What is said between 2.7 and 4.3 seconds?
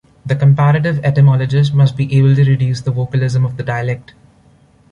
the vocalism of the dialect.